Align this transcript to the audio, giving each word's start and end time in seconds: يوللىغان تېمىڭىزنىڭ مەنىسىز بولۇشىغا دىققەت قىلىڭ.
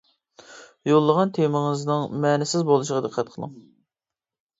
يوللىغان 0.91 1.33
تېمىڭىزنىڭ 1.37 2.07
مەنىسىز 2.23 2.65
بولۇشىغا 2.71 3.03
دىققەت 3.07 3.31
قىلىڭ. 3.35 3.55